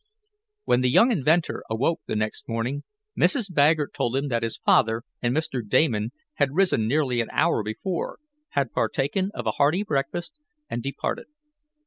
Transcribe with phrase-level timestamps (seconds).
[0.65, 2.83] When the young inventor awoke the next morning,
[3.15, 3.51] Mrs.
[3.53, 5.61] Baggert told him that his father and Mr.
[5.63, 8.17] Damon had risen nearly an hour before,
[8.57, 10.33] had partaken of a hearty breakfast,
[10.71, 11.27] and departed.